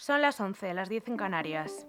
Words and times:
Son 0.00 0.22
las 0.22 0.40
11, 0.40 0.72
las 0.72 0.88
10 0.88 1.08
en 1.08 1.16
Canarias. 1.18 1.86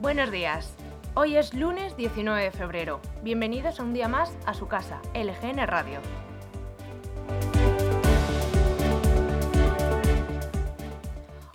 Buenos 0.00 0.30
días. 0.30 0.77
Hoy 1.20 1.36
es 1.36 1.52
lunes 1.52 1.96
19 1.96 2.44
de 2.44 2.52
febrero. 2.52 3.00
Bienvenidos 3.24 3.80
a 3.80 3.82
un 3.82 3.92
día 3.92 4.06
más 4.06 4.38
a 4.46 4.54
su 4.54 4.68
casa, 4.68 5.00
LGN 5.14 5.66
Radio. 5.66 5.98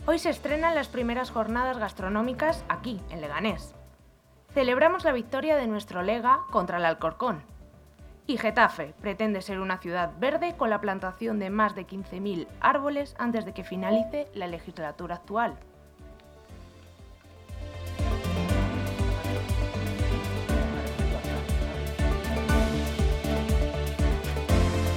Hoy 0.06 0.20
se 0.20 0.32
estrenan 0.32 0.76
las 0.76 0.90
primeras 0.90 1.32
jornadas 1.32 1.78
gastronómicas 1.78 2.66
aquí, 2.68 3.00
en 3.10 3.22
Leganés. 3.22 3.74
Celebramos 4.54 5.06
la 5.06 5.14
victoria 5.14 5.56
de 5.56 5.68
nuestro 5.68 6.02
Lega 6.02 6.42
contra 6.52 6.78
el 6.78 6.84
Alcorcón. 6.84 7.42
Y 8.28 8.36
Getafe 8.36 8.94
pretende 9.00 9.42
ser 9.42 9.62
una 9.62 9.78
ciudad 9.78 10.12
verde 10.20 10.56
con 10.58 10.72
la 10.72 10.82
plantación 10.82 11.40
de 11.40 11.50
más 11.50 11.74
de 11.74 11.88
15.000 11.88 12.48
árboles 12.60 13.16
antes 13.18 13.46
de 13.46 13.54
que 13.54 13.64
finalice 13.64 14.28
la 14.34 14.48
legislatura 14.48 15.16
actual. 15.16 15.58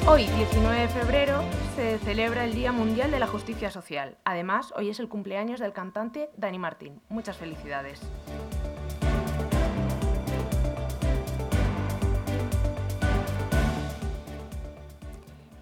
Hoy, 0.09 0.25
19 0.25 0.83
de 0.83 0.89
febrero, 0.89 1.43
se 1.75 1.99
celebra 1.99 2.45
el 2.45 2.55
Día 2.55 2.71
Mundial 2.71 3.11
de 3.11 3.19
la 3.19 3.27
Justicia 3.27 3.73
Social. 3.73 4.17
Además, 4.25 4.73
hoy 4.77 4.89
es 4.89 5.01
el 5.01 5.09
cumpleaños 5.09 5.59
del 5.59 5.73
cantante 5.73 6.31
Dani 6.37 6.61
Martín. 6.61 7.03
Muchas 7.09 7.37
felicidades. 7.37 8.01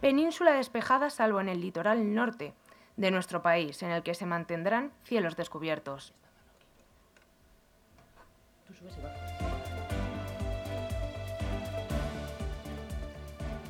Península 0.03 0.53
despejada 0.53 1.09
salvo 1.09 1.41
en 1.41 1.49
el 1.49 1.63
litoral 1.63 2.15
norte 2.15 2.53
de 2.99 3.11
nuestro 3.11 3.41
país, 3.41 3.83
en 3.83 3.93
el 3.93 4.03
que 4.03 4.13
se 4.13 4.27
mantendrán 4.27 4.93
cielos 5.05 5.37
descubiertos. 5.37 6.13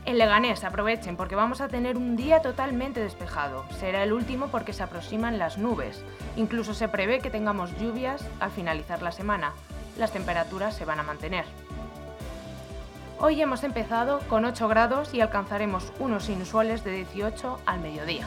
En 0.06 0.18
Leganés, 0.18 0.64
aprovechen 0.64 1.16
porque 1.16 1.34
vamos 1.34 1.62
a 1.62 1.68
tener 1.68 1.96
un 1.96 2.14
día 2.14 2.42
totalmente 2.42 3.00
despejado. 3.00 3.64
Será 3.80 4.02
el 4.02 4.12
último 4.12 4.48
porque 4.48 4.74
se 4.74 4.82
aproximan 4.82 5.38
las 5.38 5.56
nubes. 5.56 6.04
Incluso 6.36 6.74
se 6.74 6.88
prevé 6.88 7.20
que 7.20 7.30
tengamos 7.30 7.70
lluvias 7.78 8.22
al 8.38 8.50
finalizar 8.50 9.00
la 9.00 9.12
semana. 9.12 9.54
Las 9.96 10.12
temperaturas 10.12 10.74
se 10.74 10.84
van 10.84 11.00
a 11.00 11.04
mantener. 11.04 11.46
Hoy 13.18 13.40
hemos 13.40 13.64
empezado 13.64 14.20
con 14.28 14.44
8 14.44 14.68
grados 14.68 15.14
y 15.14 15.22
alcanzaremos 15.22 15.90
unos 15.98 16.28
inusuales 16.28 16.84
de 16.84 16.90
18 16.92 17.60
al 17.64 17.80
mediodía. 17.80 18.26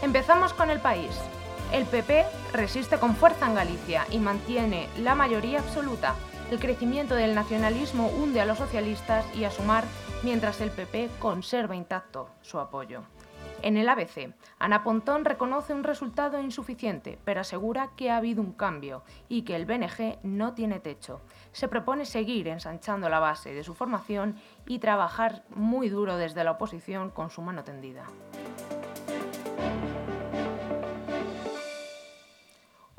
Empezamos 0.00 0.52
con 0.52 0.70
el 0.70 0.78
país. 0.78 1.10
El 1.72 1.86
PP 1.86 2.24
resiste 2.52 2.98
con 2.98 3.16
fuerza 3.16 3.46
en 3.46 3.54
Galicia 3.54 4.06
y 4.10 4.18
mantiene 4.18 4.88
la 4.98 5.14
mayoría 5.14 5.60
absoluta. 5.60 6.14
El 6.50 6.58
crecimiento 6.58 7.14
del 7.14 7.34
nacionalismo 7.34 8.08
hunde 8.08 8.40
a 8.40 8.44
los 8.44 8.58
socialistas 8.58 9.24
y 9.34 9.44
a 9.44 9.50
Sumar, 9.50 9.84
mientras 10.22 10.60
el 10.60 10.70
PP 10.70 11.08
conserva 11.18 11.74
intacto 11.74 12.28
su 12.42 12.58
apoyo. 12.58 13.02
En 13.62 13.76
el 13.76 13.88
ABC, 13.88 14.34
Ana 14.58 14.82
Pontón 14.82 15.24
reconoce 15.24 15.72
un 15.72 15.84
resultado 15.84 16.40
insuficiente, 16.40 17.18
pero 17.24 17.40
asegura 17.40 17.90
que 17.96 18.10
ha 18.10 18.16
habido 18.16 18.42
un 18.42 18.52
cambio 18.52 19.04
y 19.28 19.42
que 19.42 19.54
el 19.54 19.66
BNG 19.66 20.18
no 20.24 20.52
tiene 20.52 20.80
techo. 20.80 21.20
Se 21.52 21.68
propone 21.68 22.04
seguir 22.04 22.48
ensanchando 22.48 23.08
la 23.08 23.20
base 23.20 23.54
de 23.54 23.62
su 23.62 23.74
formación 23.74 24.36
y 24.66 24.80
trabajar 24.80 25.44
muy 25.54 25.88
duro 25.88 26.16
desde 26.16 26.44
la 26.44 26.50
oposición 26.50 27.10
con 27.10 27.30
su 27.30 27.40
mano 27.40 27.62
tendida. 27.62 28.04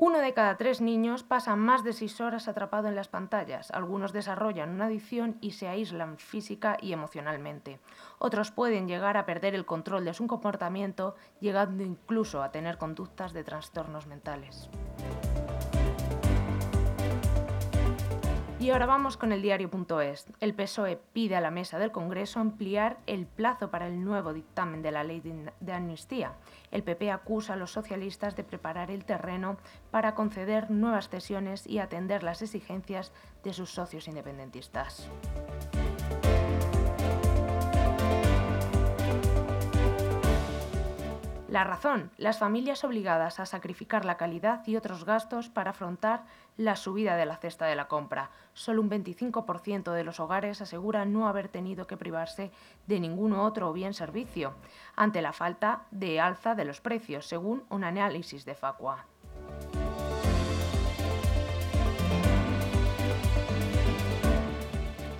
Uno 0.06 0.18
de 0.18 0.34
cada 0.34 0.58
tres 0.58 0.82
niños 0.82 1.22
pasa 1.22 1.56
más 1.56 1.82
de 1.82 1.94
seis 1.94 2.20
horas 2.20 2.46
atrapado 2.46 2.88
en 2.88 2.94
las 2.94 3.08
pantallas. 3.08 3.70
Algunos 3.70 4.12
desarrollan 4.12 4.68
una 4.68 4.84
adicción 4.84 5.38
y 5.40 5.52
se 5.52 5.66
aíslan 5.66 6.18
física 6.18 6.76
y 6.78 6.92
emocionalmente. 6.92 7.80
Otros 8.18 8.50
pueden 8.50 8.86
llegar 8.86 9.16
a 9.16 9.24
perder 9.24 9.54
el 9.54 9.64
control 9.64 10.04
de 10.04 10.12
su 10.12 10.26
comportamiento, 10.26 11.16
llegando 11.40 11.82
incluso 11.82 12.42
a 12.42 12.52
tener 12.52 12.76
conductas 12.76 13.32
de 13.32 13.44
trastornos 13.44 14.06
mentales. 14.06 14.68
Y 18.64 18.70
ahora 18.70 18.86
vamos 18.86 19.18
con 19.18 19.30
el 19.30 19.42
diario.es. 19.42 20.24
El 20.40 20.54
PSOE 20.54 20.98
pide 21.12 21.36
a 21.36 21.42
la 21.42 21.50
mesa 21.50 21.78
del 21.78 21.92
Congreso 21.92 22.40
ampliar 22.40 22.96
el 23.04 23.26
plazo 23.26 23.70
para 23.70 23.86
el 23.86 24.02
nuevo 24.02 24.32
dictamen 24.32 24.80
de 24.80 24.90
la 24.90 25.04
ley 25.04 25.20
de 25.60 25.72
amnistía. 25.74 26.32
El 26.70 26.82
PP 26.82 27.10
acusa 27.10 27.52
a 27.52 27.56
los 27.56 27.72
socialistas 27.72 28.36
de 28.36 28.42
preparar 28.42 28.90
el 28.90 29.04
terreno 29.04 29.58
para 29.90 30.14
conceder 30.14 30.70
nuevas 30.70 31.10
cesiones 31.10 31.66
y 31.66 31.78
atender 31.78 32.22
las 32.22 32.40
exigencias 32.40 33.12
de 33.42 33.52
sus 33.52 33.68
socios 33.68 34.08
independentistas. 34.08 35.10
La 41.54 41.62
razón, 41.62 42.10
las 42.16 42.40
familias 42.40 42.82
obligadas 42.82 43.38
a 43.38 43.46
sacrificar 43.46 44.04
la 44.04 44.16
calidad 44.16 44.66
y 44.66 44.74
otros 44.74 45.04
gastos 45.04 45.50
para 45.50 45.70
afrontar 45.70 46.24
la 46.56 46.74
subida 46.74 47.14
de 47.14 47.26
la 47.26 47.36
cesta 47.36 47.66
de 47.66 47.76
la 47.76 47.86
compra. 47.86 48.32
Solo 48.54 48.82
un 48.82 48.90
25% 48.90 49.92
de 49.92 50.02
los 50.02 50.18
hogares 50.18 50.60
asegura 50.60 51.04
no 51.04 51.28
haber 51.28 51.46
tenido 51.46 51.86
que 51.86 51.96
privarse 51.96 52.50
de 52.88 52.98
ningún 52.98 53.34
otro 53.34 53.72
bien 53.72 53.94
servicio, 53.94 54.54
ante 54.96 55.22
la 55.22 55.32
falta 55.32 55.84
de 55.92 56.18
alza 56.18 56.56
de 56.56 56.64
los 56.64 56.80
precios, 56.80 57.28
según 57.28 57.62
un 57.70 57.84
análisis 57.84 58.44
de 58.44 58.56
Facua. 58.56 59.06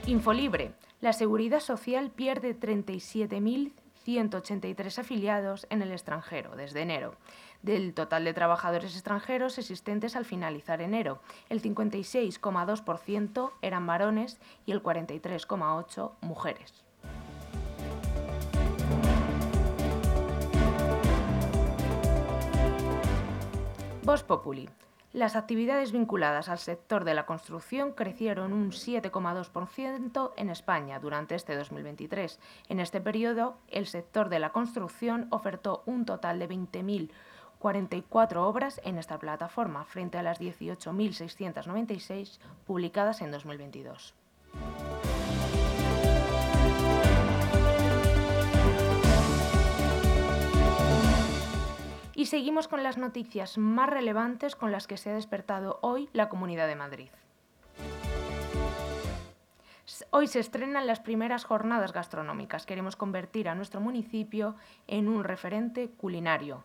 Infolibre. 0.06 0.74
La 1.00 1.12
Seguridad 1.12 1.60
Social 1.60 2.10
pierde 2.10 2.58
37.000 2.58 3.83
183 4.04 4.98
afiliados 4.98 5.66
en 5.70 5.82
el 5.82 5.90
extranjero 5.90 6.54
desde 6.56 6.82
enero. 6.82 7.16
Del 7.62 7.94
total 7.94 8.24
de 8.24 8.34
trabajadores 8.34 8.94
extranjeros 8.94 9.58
existentes 9.58 10.16
al 10.16 10.26
finalizar 10.26 10.82
enero, 10.82 11.20
el 11.48 11.62
56,2% 11.62 13.52
eran 13.62 13.86
varones 13.86 14.38
y 14.66 14.72
el 14.72 14.82
43,8% 14.82 16.12
mujeres. 16.20 16.84
Voz 24.02 24.22
Populi. 24.22 24.68
Las 25.14 25.34
actividades 25.36 25.92
vinculadas 25.92 26.48
al 26.48 26.58
sector 26.58 27.04
de 27.04 27.14
la 27.14 27.24
construcción 27.24 27.92
crecieron 27.92 28.52
un 28.52 28.72
7,2% 28.72 30.32
en 30.36 30.50
España 30.50 30.98
durante 30.98 31.36
este 31.36 31.54
2023. 31.54 32.40
En 32.68 32.80
este 32.80 33.00
periodo, 33.00 33.56
el 33.68 33.86
sector 33.86 34.28
de 34.28 34.40
la 34.40 34.50
construcción 34.50 35.28
ofertó 35.30 35.84
un 35.86 36.04
total 36.04 36.40
de 36.40 36.48
20.044 36.48 38.38
obras 38.38 38.80
en 38.82 38.98
esta 38.98 39.20
plataforma, 39.20 39.84
frente 39.84 40.18
a 40.18 40.24
las 40.24 40.40
18.696 40.40 42.40
publicadas 42.66 43.22
en 43.22 43.30
2022. 43.30 44.14
Seguimos 52.34 52.66
con 52.66 52.82
las 52.82 52.98
noticias 52.98 53.58
más 53.58 53.88
relevantes 53.88 54.56
con 54.56 54.72
las 54.72 54.88
que 54.88 54.96
se 54.96 55.08
ha 55.08 55.14
despertado 55.14 55.78
hoy 55.82 56.08
la 56.12 56.28
Comunidad 56.28 56.66
de 56.66 56.74
Madrid. 56.74 57.10
Hoy 60.10 60.26
se 60.26 60.40
estrenan 60.40 60.88
las 60.88 60.98
primeras 60.98 61.44
jornadas 61.44 61.92
gastronómicas. 61.92 62.66
Queremos 62.66 62.96
convertir 62.96 63.48
a 63.48 63.54
nuestro 63.54 63.80
municipio 63.80 64.56
en 64.88 65.06
un 65.06 65.22
referente 65.22 65.90
culinario. 65.90 66.64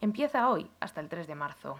Empieza 0.00 0.48
hoy 0.48 0.70
hasta 0.80 1.02
el 1.02 1.10
3 1.10 1.26
de 1.26 1.34
marzo. 1.34 1.78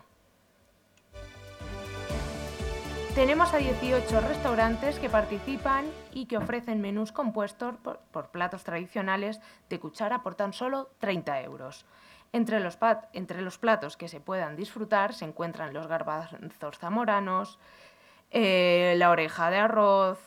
Tenemos 3.15 3.55
a 3.55 3.57
18 3.57 4.21
restaurantes 4.21 4.99
que 4.99 5.09
participan 5.09 5.87
y 6.13 6.27
que 6.27 6.37
ofrecen 6.37 6.83
menús 6.83 7.11
compuestos 7.11 7.75
por, 7.79 8.29
platos 8.29 8.65
tradicionales 8.65 9.41
de 9.71 9.81
cuchara 9.81 10.23
por 10.23 10.35
tan 10.35 10.53
solo 10.53 10.91
30 10.99 11.41
euros. 11.41 11.87
Entre 12.33 12.61
los, 12.61 13.59
platos 13.59 13.97
que 13.97 14.09
se 14.09 14.21
puedan 14.21 14.55
disfrutar 14.55 15.15
se 15.15 15.25
encuentran 15.25 15.75
los 15.75 15.89
garbanzos 15.89 16.79
zamoranos, 16.79 17.59
eh, 18.31 18.95
la 18.99 19.11
oreja 19.11 19.51
de 19.51 19.59
arroz, 19.59 20.21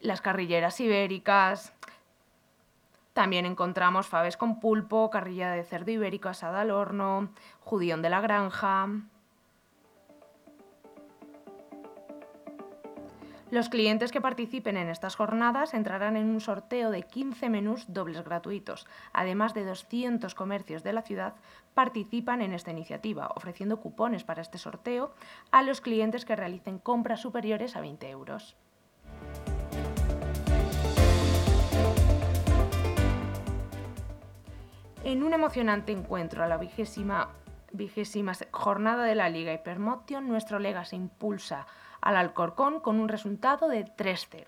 las 0.00 0.20
carrilleras 0.20 0.80
ibéricas. 0.80 1.72
También 3.12 3.46
encontramos 3.46 4.08
faves 4.08 4.36
con 4.36 4.58
pulpo, 4.58 5.10
carrilla 5.10 5.52
de 5.52 5.62
cerdo 5.62 5.92
ibérico 5.92 6.28
asada 6.28 6.62
al 6.62 6.72
horno, 6.72 7.28
judión 7.60 8.02
de 8.02 8.10
la 8.10 8.20
granja. 8.20 8.88
Los 13.50 13.68
clientes 13.68 14.10
que 14.10 14.22
participen 14.22 14.76
en 14.76 14.88
estas 14.88 15.16
jornadas 15.16 15.74
entrarán 15.74 16.16
en 16.16 16.30
un 16.30 16.40
sorteo 16.40 16.90
de 16.90 17.02
15 17.02 17.50
menús 17.50 17.84
dobles 17.88 18.24
gratuitos. 18.24 18.86
Además 19.12 19.54
de 19.54 19.64
200 19.64 20.34
comercios 20.34 20.82
de 20.82 20.92
la 20.92 21.02
ciudad 21.02 21.34
participan 21.74 22.40
en 22.40 22.52
esta 22.52 22.70
iniciativa, 22.70 23.30
ofreciendo 23.36 23.80
cupones 23.80 24.24
para 24.24 24.42
este 24.42 24.58
sorteo 24.58 25.14
a 25.50 25.62
los 25.62 25.80
clientes 25.80 26.24
que 26.24 26.36
realicen 26.36 26.78
compras 26.78 27.20
superiores 27.20 27.76
a 27.76 27.80
20 27.80 28.10
euros. 28.10 28.56
En 35.04 35.22
un 35.22 35.34
emocionante 35.34 35.92
encuentro 35.92 36.42
a 36.42 36.48
la 36.48 36.56
vigésima, 36.56 37.28
vigésima 37.74 38.32
jornada 38.52 39.04
de 39.04 39.14
la 39.14 39.28
Liga 39.28 39.52
Hypermotion, 39.52 40.28
nuestro 40.28 40.58
Lega 40.58 40.84
se 40.84 40.96
impulsa 40.96 41.66
al 42.00 42.16
Alcorcón 42.16 42.80
con 42.80 43.00
un 43.00 43.08
resultado 43.08 43.68
de 43.68 43.84
3-0, 43.84 44.44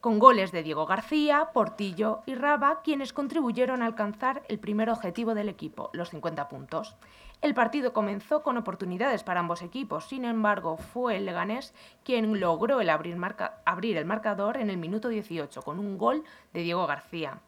con 0.00 0.18
goles 0.18 0.50
de 0.50 0.62
Diego 0.62 0.86
García, 0.86 1.50
Portillo 1.52 2.22
y 2.26 2.34
Raba, 2.34 2.80
quienes 2.82 3.12
contribuyeron 3.12 3.82
a 3.82 3.86
alcanzar 3.86 4.42
el 4.48 4.58
primer 4.58 4.88
objetivo 4.88 5.34
del 5.34 5.48
equipo, 5.48 5.90
los 5.92 6.10
50 6.10 6.48
puntos. 6.48 6.96
El 7.42 7.54
partido 7.54 7.92
comenzó 7.92 8.42
con 8.42 8.56
oportunidades 8.56 9.24
para 9.24 9.40
ambos 9.40 9.62
equipos, 9.62 10.04
sin 10.04 10.24
embargo 10.24 10.76
fue 10.76 11.16
el 11.16 11.26
Leganés 11.26 11.74
quien 12.04 12.40
logró 12.40 12.80
el 12.80 12.88
abrir, 12.88 13.18
abrir 13.64 13.96
el 13.96 14.06
marcador 14.06 14.56
en 14.56 14.70
el 14.70 14.76
minuto 14.76 15.08
18 15.08 15.60
con 15.62 15.78
un 15.80 15.98
gol 15.98 16.22
de 16.52 16.62
Diego 16.62 16.86
García. 16.86 17.40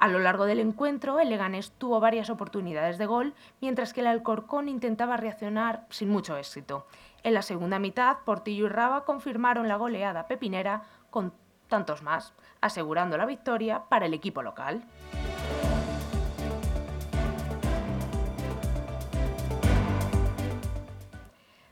A 0.00 0.08
lo 0.08 0.18
largo 0.18 0.46
del 0.46 0.60
encuentro, 0.60 1.20
el 1.20 1.28
Leganés 1.28 1.72
tuvo 1.72 2.00
varias 2.00 2.30
oportunidades 2.30 2.96
de 2.96 3.04
gol, 3.04 3.34
mientras 3.60 3.92
que 3.92 4.00
el 4.00 4.06
Alcorcón 4.06 4.70
intentaba 4.70 5.18
reaccionar 5.18 5.84
sin 5.90 6.08
mucho 6.08 6.38
éxito. 6.38 6.86
En 7.22 7.34
la 7.34 7.42
segunda 7.42 7.78
mitad, 7.78 8.16
Portillo 8.24 8.64
y 8.64 8.68
Raba 8.70 9.04
confirmaron 9.04 9.68
la 9.68 9.76
goleada 9.76 10.26
pepinera 10.26 10.84
con 11.10 11.34
tantos 11.68 12.02
más, 12.02 12.32
asegurando 12.62 13.18
la 13.18 13.26
victoria 13.26 13.82
para 13.90 14.06
el 14.06 14.14
equipo 14.14 14.40
local. 14.40 14.82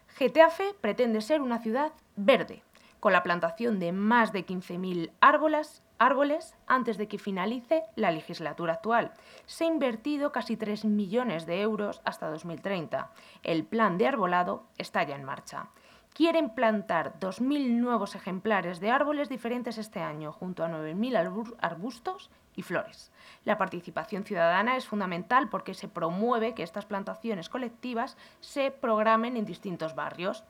Getafe 0.09 0.75
pretende 0.83 1.23
ser 1.23 1.41
una 1.41 1.61
ciudad 1.61 1.93
verde, 2.17 2.63
con 3.01 3.15
la 3.15 3.23
plantación 3.23 3.79
de 3.79 3.93
más 3.93 4.33
de 4.35 4.45
15.000 4.45 5.13
árboles, 5.23 5.83
árboles 5.99 6.55
antes 6.67 6.99
de 6.99 7.09
que 7.09 7.19
finalice 7.19 7.83
la 7.97 8.11
legislatura 8.11 8.75
actual. 8.75 9.13
Se 9.47 9.65
ha 9.65 9.69
invertido 9.69 10.33
casi 10.33 10.57
3 10.57 10.85
millones 10.85 11.47
de 11.47 11.61
euros 11.61 12.01
hasta 12.05 12.31
2030. 12.31 13.11
El 13.43 13.65
plan 13.65 13.99
de 13.99 14.07
arbolado 14.07 14.67
está 14.79 15.03
ya 15.03 15.17
en 15.17 15.25
marcha. 15.25 15.69
Quieren 16.15 16.51
plantar 16.51 17.15
2.000 17.21 17.79
nuevos 17.79 18.17
ejemplares 18.17 18.81
de 18.81 18.91
árboles 18.91 19.29
diferentes 19.29 19.79
este 19.79 20.01
año, 20.01 20.33
junto 20.33 20.65
a 20.65 20.69
9.000 20.69 21.57
arbustos 21.61 22.31
y 22.57 22.63
flores. 22.63 23.13
La 23.45 23.57
participación 23.57 24.25
ciudadana 24.25 24.77
es 24.77 24.89
fundamental 24.89 25.49
porque 25.49 25.75
se 25.75 25.87
promueve 25.87 26.55
que 26.55 26.65
estas 26.65 26.87
plantaciones 26.87 27.49
colectivas 27.49 28.17
se 28.41 28.73
programen 28.73 29.37
en 29.37 29.45
distintos 29.45 29.95
barrios. 29.95 30.43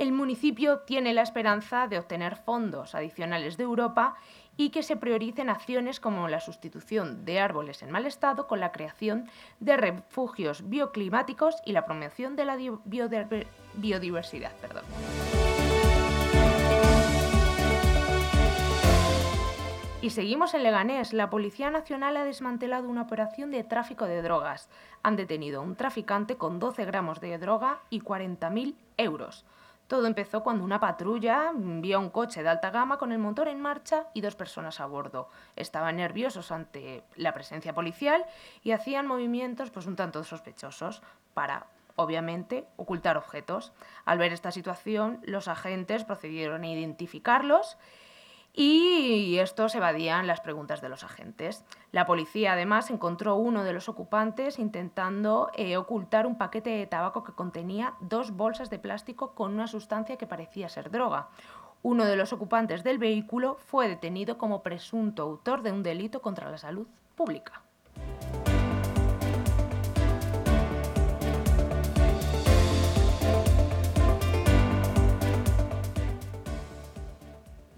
El 0.00 0.12
municipio 0.12 0.78
tiene 0.78 1.12
la 1.12 1.20
esperanza 1.20 1.86
de 1.86 1.98
obtener 1.98 2.36
fondos 2.36 2.94
adicionales 2.94 3.58
de 3.58 3.64
Europa 3.64 4.14
y 4.56 4.70
que 4.70 4.82
se 4.82 4.96
prioricen 4.96 5.50
acciones 5.50 6.00
como 6.00 6.26
la 6.26 6.40
sustitución 6.40 7.26
de 7.26 7.38
árboles 7.38 7.82
en 7.82 7.90
mal 7.90 8.06
estado 8.06 8.46
con 8.46 8.60
la 8.60 8.72
creación 8.72 9.28
de 9.60 9.76
refugios 9.76 10.70
bioclimáticos 10.70 11.56
y 11.66 11.72
la 11.72 11.84
promoción 11.84 12.34
de 12.34 12.44
la 12.46 12.56
biodiversidad. 13.74 14.52
Y 20.00 20.08
seguimos 20.08 20.54
en 20.54 20.62
Leganés. 20.62 21.12
La 21.12 21.28
Policía 21.28 21.68
Nacional 21.68 22.16
ha 22.16 22.24
desmantelado 22.24 22.88
una 22.88 23.02
operación 23.02 23.50
de 23.50 23.64
tráfico 23.64 24.06
de 24.06 24.22
drogas. 24.22 24.70
Han 25.02 25.16
detenido 25.16 25.60
a 25.60 25.62
un 25.62 25.76
traficante 25.76 26.36
con 26.36 26.58
12 26.58 26.86
gramos 26.86 27.20
de 27.20 27.36
droga 27.36 27.80
y 27.90 28.00
40.000 28.00 28.76
euros. 28.96 29.44
Todo 29.90 30.06
empezó 30.06 30.44
cuando 30.44 30.62
una 30.62 30.78
patrulla 30.78 31.50
vio 31.52 31.98
un 31.98 32.10
coche 32.10 32.44
de 32.44 32.48
alta 32.48 32.70
gama 32.70 32.96
con 32.96 33.10
el 33.10 33.18
motor 33.18 33.48
en 33.48 33.60
marcha 33.60 34.06
y 34.14 34.20
dos 34.20 34.36
personas 34.36 34.78
a 34.78 34.86
bordo. 34.86 35.28
Estaban 35.56 35.96
nerviosos 35.96 36.52
ante 36.52 37.02
la 37.16 37.34
presencia 37.34 37.74
policial 37.74 38.24
y 38.62 38.70
hacían 38.70 39.08
movimientos 39.08 39.72
pues 39.72 39.86
un 39.86 39.96
tanto 39.96 40.22
sospechosos 40.22 41.02
para 41.34 41.66
obviamente 41.96 42.68
ocultar 42.76 43.16
objetos. 43.16 43.72
Al 44.04 44.18
ver 44.18 44.32
esta 44.32 44.52
situación, 44.52 45.18
los 45.24 45.48
agentes 45.48 46.04
procedieron 46.04 46.62
a 46.62 46.68
identificarlos 46.68 47.76
y 48.52 49.38
estos 49.38 49.74
evadían 49.74 50.26
las 50.26 50.40
preguntas 50.40 50.80
de 50.80 50.88
los 50.88 51.04
agentes. 51.04 51.64
La 51.92 52.04
policía 52.04 52.52
además 52.52 52.90
encontró 52.90 53.36
uno 53.36 53.64
de 53.64 53.72
los 53.72 53.88
ocupantes 53.88 54.58
intentando 54.58 55.50
eh, 55.54 55.76
ocultar 55.76 56.26
un 56.26 56.36
paquete 56.36 56.70
de 56.70 56.86
tabaco 56.86 57.22
que 57.22 57.32
contenía 57.32 57.94
dos 58.00 58.32
bolsas 58.32 58.70
de 58.70 58.78
plástico 58.78 59.34
con 59.34 59.52
una 59.54 59.66
sustancia 59.66 60.16
que 60.16 60.26
parecía 60.26 60.68
ser 60.68 60.90
droga. 60.90 61.28
Uno 61.82 62.04
de 62.04 62.16
los 62.16 62.32
ocupantes 62.32 62.84
del 62.84 62.98
vehículo 62.98 63.56
fue 63.56 63.88
detenido 63.88 64.36
como 64.36 64.62
presunto 64.62 65.22
autor 65.22 65.62
de 65.62 65.72
un 65.72 65.82
delito 65.82 66.20
contra 66.20 66.50
la 66.50 66.58
salud 66.58 66.86
pública. 67.14 67.62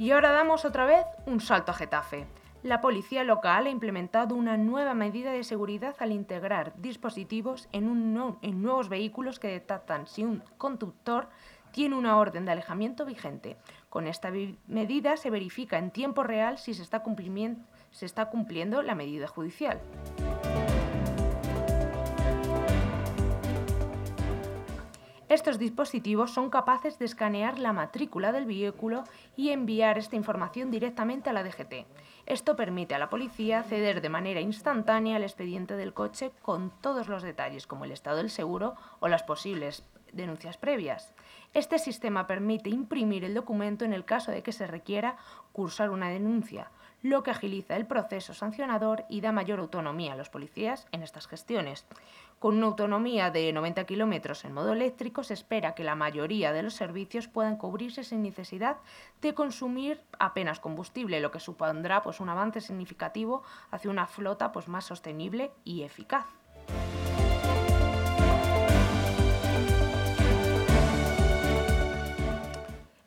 Y 0.03 0.11
ahora 0.11 0.33
damos 0.33 0.65
otra 0.65 0.85
vez 0.85 1.07
un 1.27 1.41
salto 1.41 1.71
a 1.71 1.75
Getafe. 1.77 2.27
La 2.65 2.81
policía 2.81 3.23
local 3.23 3.67
ha 3.67 3.71
implementado 3.71 4.35
una 4.35 4.57
nueva 4.57 4.95
medida 4.95 5.31
de 5.31 5.45
seguridad 5.45 5.95
al 6.01 6.11
integrar 6.11 6.73
dispositivos 6.77 7.69
en, 7.71 8.13
nuevos 8.13 8.89
vehículos 8.89 9.39
que 9.39 9.47
detectan 9.47 10.09
si 10.09 10.25
un 10.25 10.43
conductor 10.59 11.29
tiene 11.71 11.95
una 11.95 12.17
orden 12.17 12.45
de 12.45 12.51
alejamiento 12.51 13.05
vigente. 13.05 13.57
Con 13.91 14.09
esta 14.09 14.33
medida 14.67 15.17
se 15.17 15.31
verifica 15.31 15.79
en 15.79 15.93
tiempo 15.93 16.25
real 16.25 16.59
si 16.59 16.75
se 16.75 16.83
está 16.83 17.05
cumpliendo 17.05 18.83
la 18.83 18.97
medida 18.97 19.29
judicial. 19.29 19.81
Estos 25.33 25.59
dispositivos 25.59 26.31
son 26.31 26.51
capaces 26.51 26.99
de 26.99 27.07
escanear 27.07 27.59
la 27.59 27.73
matrícula 27.73 28.33
del 28.33 28.45
vehículo 28.45 29.05
y 29.35 29.49
enviar 29.49 29.97
esta 29.97 30.15
información 30.15 30.71
directamente 30.71 31.31
a 31.31 31.33
la 31.33 31.43
DGT. 31.43 31.87
Esto 32.27 32.55
permite 32.55 32.95
a 32.95 32.99
la 32.99 33.09
policía 33.09 33.61
acceder 33.61 34.03
de 34.03 34.11
manera 34.11 34.43
instantánea 34.43 35.17
al 35.17 35.23
expediente 35.23 35.75
del 35.75 35.95
coche 35.95 36.33
con 36.43 36.71
todos 36.83 37.09
los 37.09 37.23
detalles, 37.23 37.67
como 37.67 37.87
el 37.87 37.93
estado 37.93 38.19
del 38.19 38.29
seguro 38.29 38.75
o 39.01 39.09
las 39.09 39.23
posibles 39.23 39.85
denuncias 40.13 40.59
previas. 40.59 41.15
Este 41.55 41.79
sistema 41.79 42.27
permite 42.27 42.69
imprimir 42.69 43.25
el 43.25 43.33
documento 43.33 43.87
en 43.87 43.95
el 43.95 44.05
caso 44.05 44.33
de 44.33 44.43
que 44.43 44.53
se 44.53 44.67
requiera 44.67 45.17
cursar 45.55 45.89
una 45.89 46.11
denuncia, 46.11 46.71
lo 47.03 47.23
que 47.23 47.33
agiliza 47.33 47.77
el 47.77 47.87
proceso 47.87 48.33
sancionador 48.33 49.05
y 49.09 49.21
da 49.21 49.33
mayor 49.33 49.59
autonomía 49.59 50.13
a 50.13 50.17
los 50.17 50.31
policías 50.31 50.87
en 50.93 51.03
estas 51.03 51.27
gestiones. 51.27 51.85
Con 52.39 52.57
una 52.57 52.67
autonomía 52.67 53.31
de 53.31 53.53
90 53.53 53.85
kilómetros 53.85 54.45
en 54.45 54.53
modo 54.53 54.73
eléctrico, 54.73 55.23
se 55.23 55.35
espera 55.35 55.75
que 55.75 55.85
la 55.85 55.95
mayoría 55.95 56.53
de 56.53 56.63
los 56.63 56.75
servicios 56.75 57.29
puedan 57.29 57.57
cubrirse 57.57 58.03
sin 58.05 58.23
necesidad 58.23 58.79
de 59.21 59.35
consumir 59.35 60.01
apenas 60.19 60.59
combustible, 60.59 61.21
lo 61.21 61.31
que 61.31 61.41
supondrá 61.41 62.03
pues, 62.03 62.21
un 62.21 62.29
avance 62.29 62.61
significativo 62.61 63.43
hacia 63.71 63.91
una 63.91 64.07
flota 64.07 64.53
pues, 64.53 64.69
más 64.69 64.85
sostenible 64.85 65.53
y 65.65 65.83
eficaz. 65.83 66.27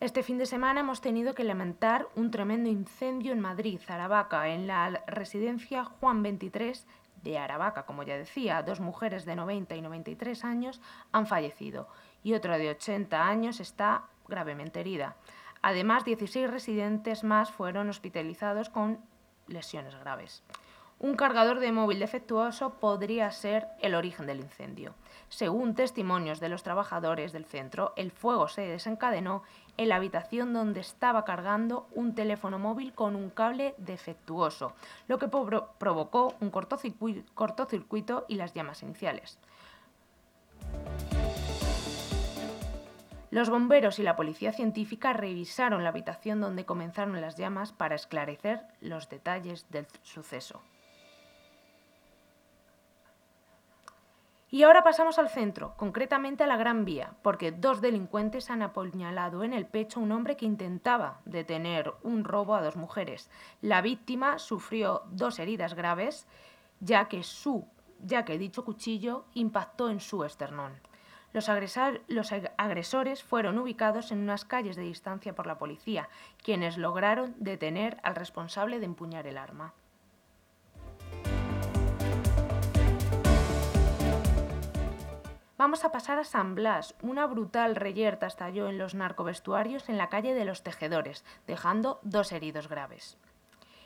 Este 0.05 0.21
fin 0.21 0.37
de 0.37 0.45
semana 0.45 0.81
hemos 0.81 1.01
tenido 1.01 1.33
que 1.33 1.43
lamentar 1.43 2.07
un 2.15 2.29
tremendo 2.29 2.69
incendio 2.69 3.33
en 3.33 3.39
Madrid, 3.39 3.81
Aravaca, 3.87 4.49
en 4.49 4.67
la 4.67 5.03
residencia 5.07 5.83
Juan 5.83 6.21
23 6.21 6.85
de 7.23 7.39
Aravaca, 7.39 7.87
como 7.87 8.03
ya 8.03 8.15
decía, 8.15 8.61
dos 8.61 8.79
mujeres 8.79 9.25
de 9.25 9.35
90 9.35 9.75
y 9.75 9.81
93 9.81 10.45
años 10.45 10.79
han 11.11 11.25
fallecido 11.25 11.87
y 12.21 12.35
otra 12.35 12.59
de 12.59 12.69
80 12.69 13.27
años 13.27 13.59
está 13.59 14.03
gravemente 14.27 14.79
herida. 14.79 15.15
Además, 15.63 16.05
16 16.05 16.51
residentes 16.51 17.23
más 17.23 17.49
fueron 17.49 17.89
hospitalizados 17.89 18.69
con 18.69 18.99
lesiones 19.47 19.95
graves. 19.95 20.43
Un 20.97 21.15
cargador 21.15 21.59
de 21.59 21.73
móvil 21.73 21.99
defectuoso 21.99 22.75
podría 22.79 23.29
ser 23.31 23.67
el 23.81 23.95
origen 23.95 24.27
del 24.27 24.39
incendio. 24.39 24.95
Según 25.27 25.75
testimonios 25.75 26.39
de 26.39 26.47
los 26.47 26.63
trabajadores 26.63 27.33
del 27.33 27.43
centro, 27.43 27.91
el 27.97 28.11
fuego 28.11 28.47
se 28.47 28.61
desencadenó 28.61 29.43
en 29.77 29.89
la 29.89 29.95
habitación 29.95 30.53
donde 30.53 30.79
estaba 30.79 31.25
cargando 31.25 31.87
un 31.93 32.15
teléfono 32.15 32.59
móvil 32.59 32.93
con 32.93 33.15
un 33.15 33.29
cable 33.29 33.75
defectuoso, 33.77 34.73
lo 35.07 35.19
que 35.19 35.27
provocó 35.27 36.35
un 36.39 36.49
cortocircuito 36.49 38.25
y 38.27 38.35
las 38.35 38.53
llamas 38.53 38.83
iniciales. 38.83 39.39
Los 43.31 43.49
bomberos 43.49 43.99
y 43.99 44.03
la 44.03 44.15
policía 44.15 44.53
científica 44.53 45.11
revisaron 45.11 45.83
la 45.83 45.89
habitación 45.89 46.39
donde 46.39 46.63
comenzaron 46.63 47.19
las 47.19 47.35
llamas 47.35 47.73
para 47.73 47.95
esclarecer 47.95 48.61
los 48.79 49.09
detalles 49.09 49.69
del 49.71 49.87
suceso. 50.03 50.61
Y 54.51 54.63
ahora 54.63 54.83
pasamos 54.83 55.17
al 55.17 55.29
centro, 55.29 55.75
concretamente 55.75 56.43
a 56.43 56.47
la 56.47 56.55
Gran 56.55 56.85
Vía, 56.85 57.13
porque 57.23 57.51
dos 57.51 57.81
delincuentes 57.81 58.49
han 58.49 58.61
apuñalado 58.61 59.43
en 59.43 59.53
el 59.53 59.65
pecho 59.65 59.99
a 59.99 60.03
un 60.03 60.11
hombre 60.11 60.37
que 60.37 60.45
intentaba 60.45 61.19
detener 61.25 61.93
un 62.03 62.23
robo 62.23 62.55
a 62.55 62.61
dos 62.61 62.75
mujeres. 62.75 63.29
La 63.61 63.81
víctima 63.81 64.37
sufrió 64.37 65.03
dos 65.09 65.39
heridas 65.39 65.73
graves, 65.73 66.27
ya 66.79 67.07
que, 67.07 67.23
su, 67.23 67.67
ya 68.03 68.23
que 68.23 68.37
dicho 68.37 68.63
cuchillo 68.63 69.25
impactó 69.33 69.89
en 69.89 69.99
su 69.99 70.23
esternón. 70.23 70.73
Los, 71.35 71.49
agresores 71.49 73.21
fueron 73.21 73.57
ubicados 73.57 74.13
en 74.13 74.19
unas 74.19 74.45
calles 74.45 74.77
de 74.77 74.83
distancia 74.83 75.35
por 75.35 75.47
la 75.47 75.57
policía, 75.57 76.07
quienes 76.41 76.77
lograron 76.77 77.35
detener 77.37 77.97
al 78.03 78.15
responsable 78.15 78.79
de 78.79 78.85
empuñar 78.85 79.27
el 79.27 79.37
arma. 79.37 79.73
Vamos 85.57 85.85
a 85.85 85.91
pasar 85.93 86.19
a 86.19 86.25
San 86.25 86.53
Blas. 86.53 86.95
Una 87.01 87.25
brutal 87.27 87.77
reyerta 87.77 88.27
estalló 88.27 88.67
en 88.67 88.77
los 88.77 88.93
narcovestuarios 88.93 89.87
en 89.87 89.97
la 89.97 90.09
calle 90.09 90.33
de 90.33 90.43
los 90.43 90.63
Tejedores, 90.63 91.23
dejando 91.47 92.01
dos 92.03 92.33
heridos 92.33 92.67
graves. 92.67 93.17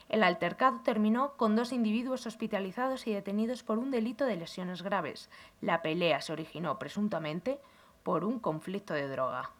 El 0.07 0.23
altercado 0.23 0.81
terminó 0.81 1.37
con 1.37 1.55
dos 1.55 1.71
individuos 1.71 2.25
hospitalizados 2.25 3.05
y 3.05 3.13
detenidos 3.13 3.61
por 3.61 3.77
un 3.77 3.91
delito 3.91 4.25
de 4.25 4.37
lesiones 4.37 4.81
graves. 4.81 5.29
La 5.61 5.83
pelea 5.83 6.21
se 6.21 6.33
originó 6.33 6.79
presuntamente 6.79 7.59
por 8.01 8.25
un 8.25 8.39
conflicto 8.39 8.95
de 8.95 9.07
droga. 9.07 9.51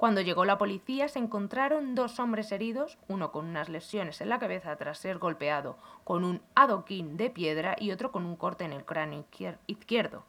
Cuando 0.00 0.22
llegó 0.22 0.46
la 0.46 0.56
policía 0.56 1.08
se 1.08 1.18
encontraron 1.18 1.94
dos 1.94 2.18
hombres 2.20 2.52
heridos, 2.52 2.96
uno 3.06 3.30
con 3.32 3.44
unas 3.44 3.68
lesiones 3.68 4.22
en 4.22 4.30
la 4.30 4.38
cabeza 4.38 4.74
tras 4.76 4.96
ser 4.96 5.18
golpeado 5.18 5.76
con 6.04 6.24
un 6.24 6.40
adoquín 6.54 7.18
de 7.18 7.28
piedra 7.28 7.76
y 7.78 7.90
otro 7.90 8.10
con 8.10 8.24
un 8.24 8.34
corte 8.36 8.64
en 8.64 8.72
el 8.72 8.86
cráneo 8.86 9.26
izquierdo. 9.66 10.24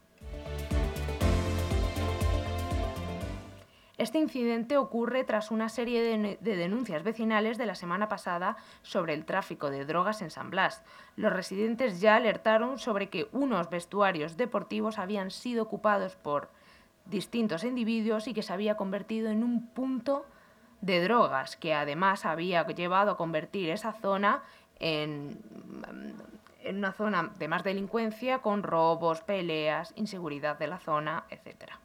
Este 3.98 4.18
incidente 4.18 4.75
ocurre 4.75 5.24
tras 5.24 5.51
una 5.51 5.70
serie 5.70 6.01
de, 6.01 6.56
denuncias 6.58 7.04
vecinales 7.04 7.58
de 7.58 7.66
la 7.66 7.75
semana 7.75 8.10
pasada 8.10 8.58
sobre 8.82 9.13
el 9.13 9.24
tráfico 9.24 9.70
de 9.70 9.86
drogas 9.86 10.22
en 10.22 10.32
San 10.32 10.50
Blas. 10.50 10.84
Los 11.16 11.32
residentes 11.32 12.01
ya 12.01 12.18
alertaron 12.18 12.78
sobre 12.78 13.08
que 13.08 13.30
unos 13.32 13.70
vestuarios 13.70 14.36
deportivos 14.36 15.00
habían 15.00 15.32
sido 15.32 15.63
ocupados 15.63 16.18
por 16.18 16.50
distintos 17.12 17.63
individuos 17.63 18.27
y 18.27 18.34
que 18.34 18.41
se 18.41 18.53
había 18.53 18.75
convertido 18.75 19.30
en 19.30 19.44
un 19.44 19.68
punto 19.68 20.25
de 20.82 21.03
drogas, 21.03 21.56
que 21.58 21.75
además 21.75 22.25
había 22.25 22.65
llevado 22.65 23.12
a 23.12 23.18
convertir 23.18 23.70
esa 23.70 23.94
zona 23.94 24.41
en, 24.80 25.38
una 26.68 26.91
zona 26.94 27.32
de 27.38 27.48
más 27.48 27.63
delincuencia 27.63 28.39
con 28.39 28.63
robos, 28.63 29.22
peleas, 29.22 29.94
inseguridad 29.96 30.58
de 30.58 30.68
la 30.68 30.80
zona, 30.80 31.25
etcétera. 31.30 31.80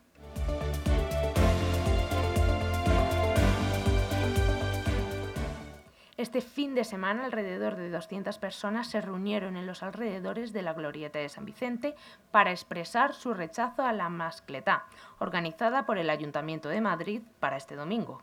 Este 6.16 6.40
fin 6.40 6.75
de 6.75 6.85
semana 6.85 7.26
alrededor 7.26 7.76
de 7.76 7.90
200 7.90 8.38
personas 8.38 8.88
se 8.88 9.02
reunieron 9.02 9.58
en 9.58 9.66
los 9.66 9.82
alrededores 9.82 10.54
de 10.54 10.62
la 10.62 10.73
Glorieta 10.73 11.18
de 11.18 11.28
San 11.28 11.44
Vicente 11.44 11.94
para 12.30 12.52
expresar 12.52 13.12
su 13.12 13.35
rechazo 13.35 13.82
a 13.82 13.92
la 13.92 14.08
mascletá, 14.08 14.87
organizada 15.18 15.85
por 15.85 15.99
el 15.99 16.08
Ayuntamiento 16.08 16.70
de 16.70 16.80
Madrid 16.80 17.20
para 17.38 17.58
este 17.58 17.76
domingo. 17.76 18.23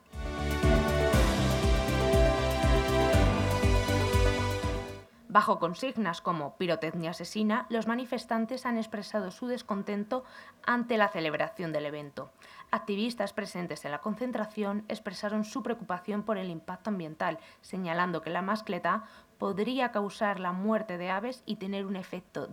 Bajo 5.33 5.57
consignas 5.57 6.21
como 6.21 6.57
pirotecnia 6.57 7.09
asesina, 7.09 7.65
los 7.69 7.87
manifestantes 7.87 8.67
han 8.67 8.77
expresado 8.77 9.31
su 9.31 9.47
descontento 9.47 10.23
ante 10.63 10.95
la 10.95 11.07
celebración 11.07 11.73
del 11.73 11.87
evento. 11.87 12.29
Activistas 12.69 13.33
presentes 13.33 13.83
en 13.83 13.89
la 13.89 13.99
concentración 13.99 14.85
expresaron 14.89 15.43
su 15.43 15.63
preocupación 15.63 16.21
por 16.21 16.37
el 16.37 16.51
impacto 16.51 16.91
ambiental, 16.91 17.39
señalando 17.61 18.21
que 18.21 18.29
la 18.29 18.43
mascleta 18.43 19.05
podría 19.39 19.91
causar 19.91 20.39
la 20.39 20.51
muerte 20.51 20.99
de 20.99 21.09
aves 21.09 21.41
y 21.47 21.55
tener 21.55 21.87
un 21.87 21.95
efecto 21.95 22.47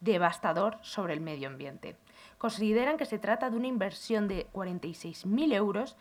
devastador 0.00 0.76
sobre 0.82 1.14
el 1.14 1.22
medio 1.22 1.48
ambiente. 1.48 1.96
Consideran 2.36 2.98
que 2.98 3.06
se 3.06 3.18
trata 3.18 3.48
de 3.48 3.56
una 3.56 3.68
inversión 3.68 4.28
de 4.28 4.48
46.000 4.52 5.54
euros 5.54 5.96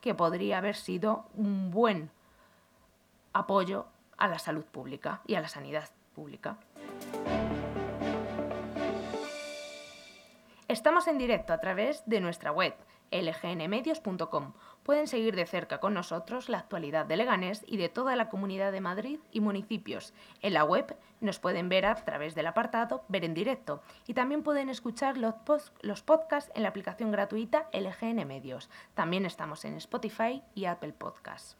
que 0.00 0.12
podría 0.12 0.58
haber 0.58 0.74
sido 0.74 1.26
un 1.36 1.70
buen 1.70 2.10
apoyo 3.32 3.86
a 4.16 4.28
la 4.28 4.38
salud 4.38 4.64
pública 4.64 5.20
y 5.26 5.34
a 5.34 5.40
la 5.40 5.48
sanidad 5.48 5.88
pública. 6.14 6.58
Estamos 10.68 11.06
en 11.06 11.18
directo 11.18 11.52
a 11.52 11.60
través 11.60 12.02
de 12.06 12.20
nuestra 12.20 12.50
web 12.50 12.74
lgnmedios.com. 13.12 14.52
Pueden 14.82 15.06
seguir 15.06 15.34
de 15.36 15.46
cerca 15.46 15.78
con 15.78 15.94
nosotros 15.94 16.48
la 16.48 16.58
actualidad 16.58 17.06
de 17.06 17.16
Leganés 17.16 17.64
y 17.66 17.76
de 17.76 17.88
toda 17.88 18.16
la 18.16 18.28
comunidad 18.28 18.72
de 18.72 18.80
Madrid 18.80 19.18
y 19.32 19.40
municipios. 19.40 20.12
En 20.42 20.54
la 20.54 20.64
web 20.64 20.96
nos 21.20 21.38
pueden 21.38 21.68
ver 21.68 21.86
a 21.86 21.94
través 21.94 22.34
del 22.34 22.46
apartado 22.46 23.04
Ver 23.08 23.24
en 23.24 23.34
directo 23.34 23.82
y 24.06 24.14
también 24.14 24.42
pueden 24.42 24.68
escuchar 24.68 25.16
los, 25.18 26.02
podcasts 26.02 26.52
en 26.54 26.62
la 26.62 26.68
aplicación 26.68 27.10
gratuita 27.10 27.68
LGN 27.72 28.26
Medios. 28.26 28.68
También 28.94 29.26
estamos 29.26 29.64
en 29.64 29.74
Spotify 29.74 30.42
y 30.54 30.66
Apple 30.66 30.92
Podcasts. 30.92 31.56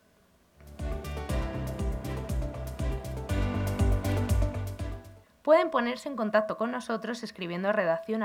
Pueden 5.46 5.70
ponerse 5.70 6.08
en 6.08 6.16
contacto 6.16 6.56
con 6.56 6.72
nosotros 6.72 7.22
escribiendo 7.22 7.68
a 7.68 7.72
redacción 7.72 8.24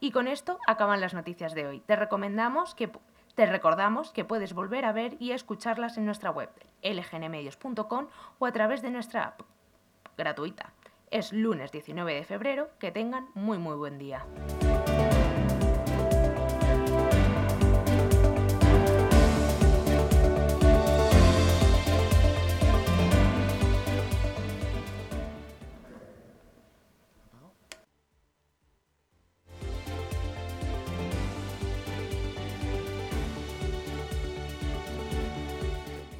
Y 0.00 0.10
con 0.10 0.26
esto 0.26 0.58
acaban 0.66 1.02
las 1.02 1.12
noticias 1.12 1.52
de 1.52 1.66
hoy. 1.66 1.80
Te 1.80 1.96
recomendamos 1.96 2.74
que 2.74 2.90
te 3.34 3.44
recordamos 3.44 4.10
que 4.10 4.24
puedes 4.24 4.54
volver 4.54 4.86
a 4.86 4.92
ver 4.92 5.18
y 5.20 5.32
escucharlas 5.32 5.98
en 5.98 6.06
nuestra 6.06 6.30
web 6.30 6.48
lgnmedios.com 6.82 8.06
o 8.38 8.46
a 8.46 8.52
través 8.52 8.80
de 8.80 8.88
nuestra 8.88 9.24
app 9.24 9.42
gratuita. 10.16 10.72
Es 11.10 11.34
lunes 11.34 11.72
19 11.72 12.14
de 12.14 12.24
febrero, 12.24 12.70
que 12.78 12.90
tengan 12.90 13.28
muy 13.34 13.58
muy 13.58 13.76
buen 13.76 13.98
día. 13.98 14.24